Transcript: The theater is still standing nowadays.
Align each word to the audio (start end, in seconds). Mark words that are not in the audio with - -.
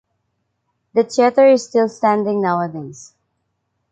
The 0.95 1.03
theater 1.03 1.45
is 1.45 1.63
still 1.65 1.87
standing 1.87 2.41
nowadays. 2.41 3.13